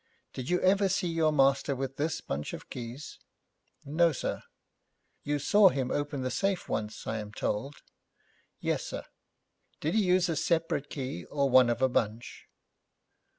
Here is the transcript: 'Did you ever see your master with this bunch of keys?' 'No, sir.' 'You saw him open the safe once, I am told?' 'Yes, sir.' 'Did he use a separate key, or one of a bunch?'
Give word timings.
'Did 0.33 0.49
you 0.49 0.59
ever 0.61 0.89
see 0.89 1.07
your 1.09 1.31
master 1.31 1.75
with 1.75 1.95
this 1.97 2.21
bunch 2.21 2.53
of 2.53 2.71
keys?' 2.71 3.19
'No, 3.85 4.11
sir.' 4.11 4.41
'You 5.21 5.37
saw 5.37 5.69
him 5.69 5.91
open 5.91 6.23
the 6.23 6.31
safe 6.31 6.67
once, 6.67 7.05
I 7.05 7.19
am 7.19 7.31
told?' 7.31 7.83
'Yes, 8.59 8.83
sir.' 8.83 9.05
'Did 9.79 9.93
he 9.93 10.03
use 10.03 10.27
a 10.27 10.35
separate 10.35 10.89
key, 10.89 11.25
or 11.25 11.51
one 11.51 11.69
of 11.69 11.83
a 11.83 11.87
bunch?' 11.87 12.47